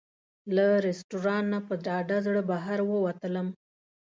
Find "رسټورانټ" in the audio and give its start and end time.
0.85-1.47